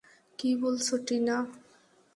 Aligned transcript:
কি 0.39 0.49
বলছ 0.61 0.87
টিনা? 1.07 1.37